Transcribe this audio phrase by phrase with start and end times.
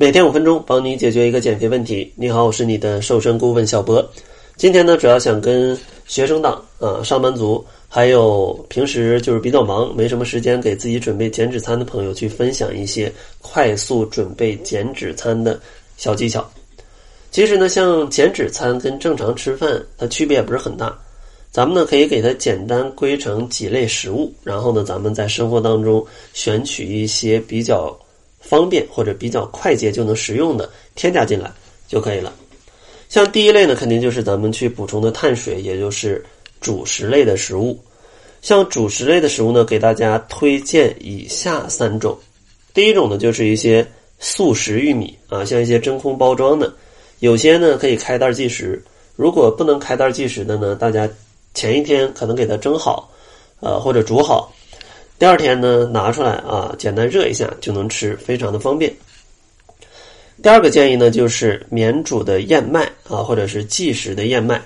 [0.00, 2.12] 每天五分钟，帮你解决一个减肥问题。
[2.14, 4.08] 你好，我是你的瘦身顾问小博。
[4.54, 15.60] 今天呢，主要想跟学生党啊、上班族，还有平时就是比较忙、没什么时间给自己准备减脂餐的朋友，去分享一些快速准备减脂餐的
[15.96, 16.48] 小技巧。
[17.32, 20.96] 其实呢，像减脂餐跟正常吃饭，它区别也不是很大。
[21.50, 27.98] 咱们呢可以给它简单归成几类食物，然后呢，咱们在生活当中选取一些比较
[28.40, 31.52] 方便或者比较快捷就能食用的添加进来
[31.86, 32.32] 就可以了。
[33.08, 36.24] 像第一类呢，肯定就是咱们去补充的碳水，也就是
[36.60, 37.78] 主食类的食物。
[38.42, 42.16] 像主食类的食物呢，给大家推荐以下三种。
[42.74, 43.86] 第一种呢，就是一些
[44.18, 46.72] 速食玉米啊，像一些真空包装的，
[47.20, 48.80] 有些呢可以开袋即食。
[49.16, 51.08] 如果不能开袋即食的呢，大家
[51.54, 53.10] 前一天可能给它蒸好，
[53.60, 54.52] 呃或者煮好，
[55.18, 58.94] 第二天呢拿出来啊，简单热一下就能吃，非常的方便。
[60.40, 64.62] 第二个建议呢，就是免煮的燕麦啊，或者是即食的燕麦。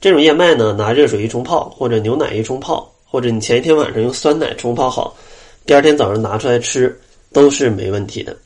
[0.00, 5.16] 这种燕麦呢，拿热水一冲泡，或者牛奶一冲泡，或者你前一天晚上用酸奶冲泡好，
[5.64, 6.94] 第二天早上拿出来吃
[7.32, 8.36] 都是没问题的。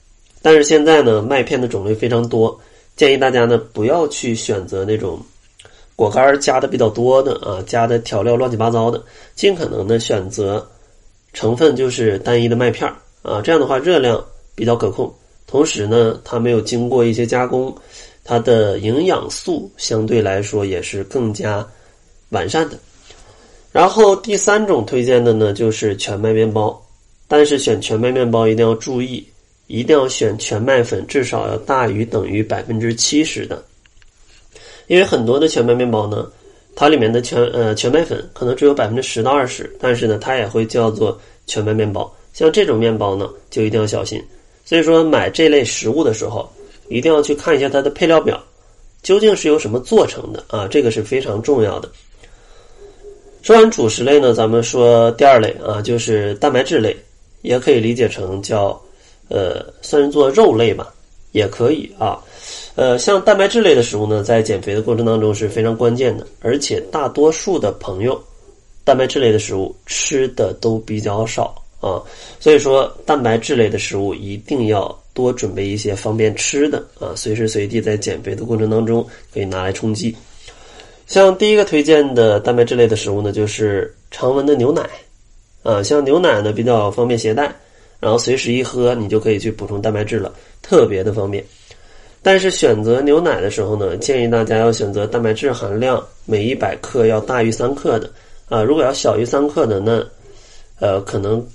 [0.41, 2.57] 但是现在呢，麦片的种类非常多，
[2.95, 5.21] 建议大家呢不要去选择那种
[5.97, 9.03] 果干加的比较多的啊，加的调料乱七八糟的，
[9.35, 10.65] 尽可能的选择
[11.33, 12.91] 成分就是单一的麦片
[13.23, 15.13] 啊，这样的话热量比较可控。
[15.47, 17.75] 同时呢，它没有经过一些加工，
[18.23, 21.67] 它的营养素相对来说也是更加
[22.31, 22.79] 完善的。
[23.73, 26.79] 然后第三种推荐的呢，就是全麦面包，
[27.27, 29.27] 但是选全麦面包一定要注意，
[29.69, 33.63] 一定要选全麦粉至少要大于等于百分之七十的，
[34.87, 36.31] 因为很多的全麦面包呢，
[36.81, 42.09] 它里面的全呃全麦粉可能只有百分之十到二十，但是呢，它也会叫做全麦面包。
[42.33, 44.23] 像这种面包呢，就一定要小心。
[44.65, 46.49] 所以说，买这类食物的时候，
[46.89, 48.41] 一定要去看一下它的配料表，
[49.03, 50.69] 究竟是由什么做成的啊？
[50.69, 51.91] 这个是非常重要的。
[53.43, 56.97] 说完主食类呢，咱们说第二类啊，就是蛋白质类，
[57.43, 58.81] 也可以理解成叫
[59.29, 60.95] 呃，算是做肉类吧，
[61.33, 62.19] 也可以啊。
[62.75, 68.21] 呃，像蛋白质类的食物呢，在减肥的过程当中是非常关键的，而且大多数的朋友，
[68.85, 71.55] 蛋白质类的食物吃的都比较少。
[71.81, 72.03] 啊，
[72.41, 80.13] 所以说蛋白质类的食物一定要多准备一些方便吃的啊，随时随地在减肥的过程当中可以拿来充饥。
[81.07, 84.91] 像第一个推荐的蛋白质类的食物呢，就是常温的牛奶
[85.63, 87.55] 啊，像牛奶呢比较方便携带，
[88.01, 90.33] 然后随时一喝你就可以去补充蛋白质了，
[90.63, 91.45] 特别的方便。
[92.23, 98.11] 但是选择牛奶的时候呢，建议大家要选择蛋白质含量每一百克要大于三克的
[98.49, 100.05] 啊，如果要小于三克的，那
[100.79, 101.47] 呃可能。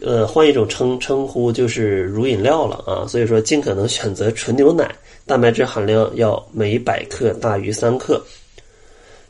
[0.00, 4.92] 呃，换一种称称呼就是乳饮料了啊，所以说尽可能选择纯牛奶，
[5.26, 8.20] 蛋白质含量要每百克大于三克。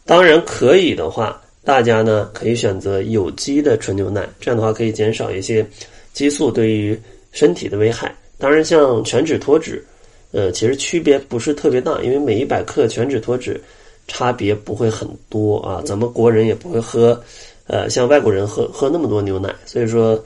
[0.06, 5.66] 当然可以的话，大家呢可以选择有机的纯牛奶，这样的话可以减少一些
[6.12, 6.98] 激素对于
[7.32, 8.14] 身体的危害。
[8.38, 9.84] 当然，像全脂脱脂，
[10.32, 13.60] 呃，其实区别不是特别大，因为每一百克全脂脱脂
[14.08, 15.82] 差别不会很多啊。
[15.84, 17.20] 咱们国人也不会喝，
[17.66, 20.22] 呃，像外国人喝喝那么多牛奶，所以说。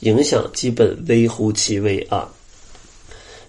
[0.00, 2.30] 影响基本微乎其微啊。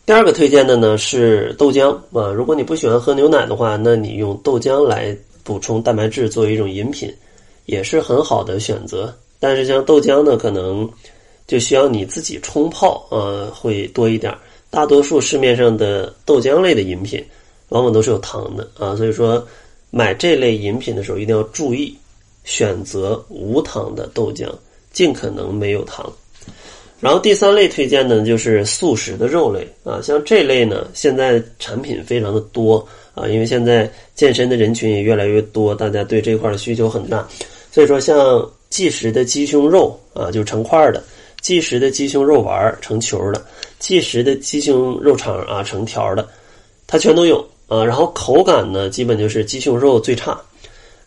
[0.06, 7.14] 第二个推荐的呢是豆浆啊，如果你不喜欢喝牛奶的话，那你用豆浆来补充蛋白质作为一种饮品，
[7.66, 9.14] 也是很好的选择。
[9.42, 10.90] 但是像豆浆呢，可能
[11.48, 14.32] 就需要你自己冲泡啊，会多一点。
[14.70, 17.24] 大多数市面上的豆浆类的饮品，
[17.70, 19.48] 往往都是有糖的啊，所以说
[19.90, 21.96] 买这类饮品的时候一定要注意
[22.44, 24.46] 选择无糖的豆浆，
[24.92, 26.12] 尽可能没有糖。
[27.00, 37.26] 然后第三类推荐的就是素食的肉类啊，像这类呢，现在产品非常的多啊，因为现在健身的人群也越来越多，大家对这块的需求很大，
[37.72, 41.00] 所以说像即食的鸡胸肉啊，就成块的；
[41.42, 43.40] 即食的鸡胸肉丸成球的；
[43.80, 46.28] 即食的鸡胸肉肠啊成条的，
[46.86, 47.84] 它全都有啊。
[47.84, 50.40] 然后口感呢，基本就是鸡胸肉最差，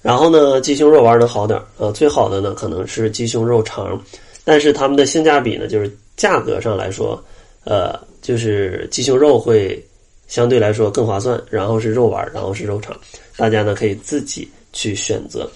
[0.00, 4.00] 然后呢鸡胸肉丸能好点啊，最好的呢可能是鸡胸肉肠。
[4.42, 7.22] 但是它们的性价比呢，就是价格上来说，
[7.64, 9.84] 呃，就是鸡胸肉会
[10.26, 12.98] 相对来说更划算，然后是肉丸，然后是肉肠，
[13.36, 15.48] 大家呢可以自己去选择。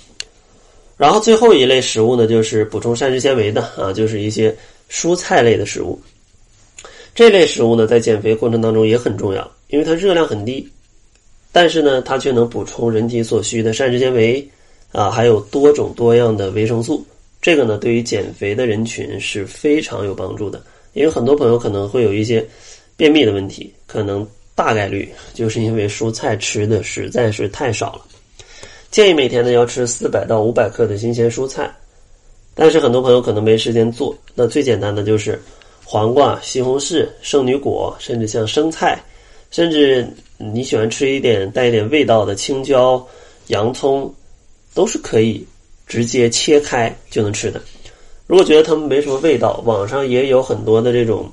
[0.97, 4.55] 然后最后一类食物呢，就是补充膳食纤维的 啊，就是一些
[4.91, 6.01] 蔬菜类的食物。
[7.15, 10.69] 这类食物呢，在减肥过程当中也很重要，因为它热量很低，
[11.53, 14.47] 但是呢，它却能补充人体所需的膳食纤维
[14.93, 17.05] 啊，还有多种多样的维生素。
[17.41, 20.63] 这个呢，对于减肥的人群是非常有帮助的，
[20.93, 22.45] 因为很多朋友可能会有一些
[22.97, 28.07] 便秘的问题，可能大概率就是因为蔬菜吃的实在是太少了。
[28.95, 31.69] 建议每天呢要吃四百到五百克的新鲜蔬菜，
[32.55, 35.37] 但是很多朋友可能没时间做，那最简单的就是
[35.85, 39.03] 黄瓜、西红柿、圣女果，甚至像生菜，
[39.51, 40.07] 甚至
[40.39, 43.05] 你喜欢吃一点带一点味道的青椒、
[43.49, 44.15] 洋葱，
[44.75, 45.45] 都是可以
[45.89, 47.61] 直接切开就能吃的。
[48.29, 51.29] 如果觉得它们没什么味道，网上也有很多的这种，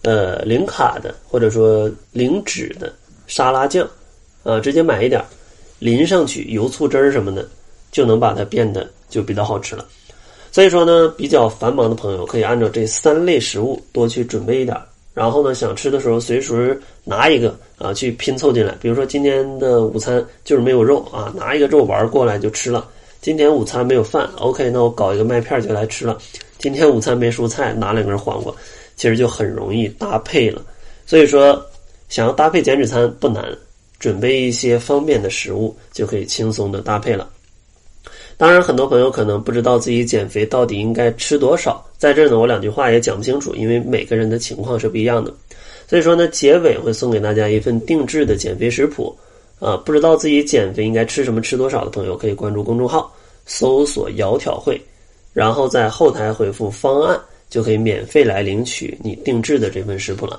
[0.00, 2.90] 呃，零卡的或者说零脂的
[3.26, 3.86] 沙拉酱，
[4.44, 5.22] 啊，直接买一点
[5.78, 7.46] 淋上去，油醋汁儿什么的，
[7.92, 9.84] 就能把它变得就比较好吃了。
[10.52, 14.76] 所以说呢，比较繁忙的朋友可以按照这三类食物多去准备一点，
[15.12, 18.74] 然后呢，想吃的时候随时拿一个啊去拼凑进来。
[18.80, 22.88] 比如说今天的午餐就是没有肉啊，拿一个肉丸过来就吃了。
[23.20, 26.16] 今天午餐没有饭，OK，那我搞一个麦片就来吃了。
[26.58, 28.54] 今天午餐没蔬菜，拿两根黄瓜，
[28.96, 30.62] 其实就很容易搭配了。
[31.04, 31.60] 所以说，
[32.08, 33.44] 想要搭配减脂餐不难，
[33.98, 37.28] 准备一些方便的食物就可以轻松的搭配了。
[38.36, 45.32] 当然，很多朋友可能不知道自己减肥到底应该吃多少，在这呢，我两句话也讲不清楚，因为每个人的情况是不一样的。
[45.88, 49.16] 所以说呢，结尾会送给大家一份定制的减肥食谱。
[49.58, 53.10] 啊，不知道自己减肥应该吃什么、吃多少的朋友，可以关注公众号，
[53.46, 54.78] 搜索“窈窕会”，
[55.32, 57.18] 然后在后台回复“方案”，
[57.48, 60.38] 就可以免费来领取你定制的这份食谱了。